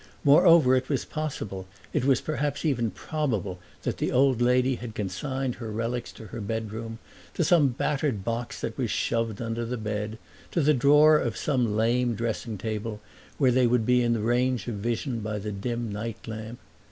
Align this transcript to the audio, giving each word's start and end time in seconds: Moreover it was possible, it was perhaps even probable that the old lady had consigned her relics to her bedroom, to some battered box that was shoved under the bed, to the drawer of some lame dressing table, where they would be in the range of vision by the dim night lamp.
Moreover 0.23 0.75
it 0.75 0.89
was 0.89 1.05
possible, 1.05 1.67
it 1.93 2.05
was 2.05 2.21
perhaps 2.21 2.65
even 2.65 2.89
probable 2.89 3.59
that 3.83 3.97
the 3.97 4.11
old 4.11 4.41
lady 4.41 4.77
had 4.77 4.95
consigned 4.95 5.53
her 5.61 5.69
relics 5.71 6.11
to 6.13 6.25
her 6.25 6.41
bedroom, 6.41 6.97
to 7.35 7.43
some 7.43 7.67
battered 7.67 8.23
box 8.23 8.59
that 8.61 8.79
was 8.79 8.89
shoved 8.89 9.39
under 9.39 9.63
the 9.63 9.77
bed, 9.77 10.17
to 10.49 10.61
the 10.61 10.73
drawer 10.73 11.19
of 11.19 11.37
some 11.37 11.75
lame 11.75 12.15
dressing 12.15 12.57
table, 12.57 12.99
where 13.37 13.51
they 13.51 13.67
would 13.67 13.85
be 13.85 14.01
in 14.01 14.13
the 14.13 14.21
range 14.21 14.67
of 14.67 14.73
vision 14.77 15.19
by 15.19 15.37
the 15.37 15.51
dim 15.51 15.91
night 15.91 16.27
lamp. 16.27 16.57